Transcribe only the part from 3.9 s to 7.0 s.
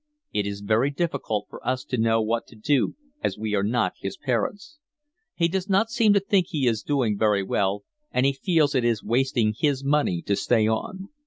his parents. He does not seem to think he is